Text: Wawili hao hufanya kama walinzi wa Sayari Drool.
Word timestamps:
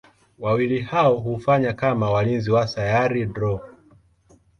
Wawili 0.39 0.81
hao 0.81 1.17
hufanya 1.17 1.73
kama 1.73 2.11
walinzi 2.11 2.51
wa 2.51 2.67
Sayari 2.67 3.25
Drool. 3.25 3.59